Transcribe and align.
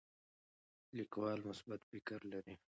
لیکوال 0.97 1.39
مثبت 1.49 1.81
فکر 1.91 2.19
لري. 2.31 2.55